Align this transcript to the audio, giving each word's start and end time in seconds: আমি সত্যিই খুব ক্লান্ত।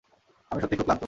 আমি 0.51 0.59
সত্যিই 0.61 0.77
খুব 0.77 0.85
ক্লান্ত। 0.85 0.99